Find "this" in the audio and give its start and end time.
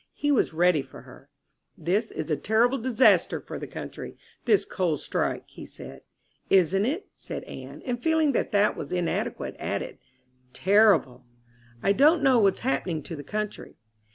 1.77-2.09, 4.45-4.65